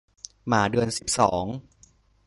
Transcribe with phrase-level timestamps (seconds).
[0.47, 1.45] หมาเดือนสิบสอง